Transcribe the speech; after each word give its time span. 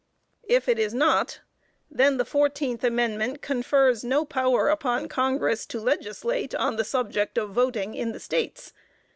If 0.47 0.67
it 0.67 0.79
is 0.79 0.95
not, 0.95 1.41
then 1.91 2.17
the 2.17 2.25
fourteenth 2.25 2.83
amendment 2.83 3.43
confers 3.43 4.03
no 4.03 4.25
power 4.25 4.67
upon 4.67 5.07
Congress, 5.07 5.63
to 5.67 5.79
legislate, 5.79 6.55
on 6.55 6.75
the 6.77 6.83
subject 6.83 7.37
of 7.37 7.51
voting 7.51 7.93
in 7.93 8.11
the 8.11 8.19
States. 8.19 8.73